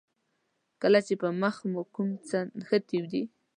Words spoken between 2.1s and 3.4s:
څه نښتي دي.